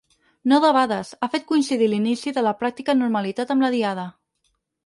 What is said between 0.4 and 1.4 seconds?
No debades, ha